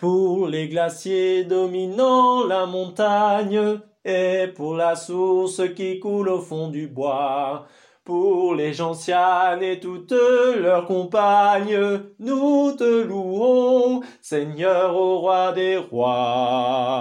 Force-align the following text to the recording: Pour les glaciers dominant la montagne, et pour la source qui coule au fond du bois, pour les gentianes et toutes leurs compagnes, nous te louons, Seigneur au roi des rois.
Pour 0.00 0.48
les 0.48 0.66
glaciers 0.66 1.44
dominant 1.44 2.46
la 2.46 2.64
montagne, 2.64 3.80
et 4.02 4.46
pour 4.56 4.74
la 4.74 4.96
source 4.96 5.60
qui 5.74 6.00
coule 6.00 6.30
au 6.30 6.40
fond 6.40 6.68
du 6.68 6.86
bois, 6.86 7.66
pour 8.02 8.54
les 8.54 8.72
gentianes 8.72 9.62
et 9.62 9.78
toutes 9.78 10.14
leurs 10.58 10.86
compagnes, 10.86 12.00
nous 12.18 12.72
te 12.72 13.02
louons, 13.02 14.00
Seigneur 14.22 14.96
au 14.96 15.18
roi 15.18 15.52
des 15.52 15.76
rois. 15.76 16.99